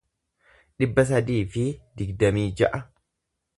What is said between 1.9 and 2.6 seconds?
digdamii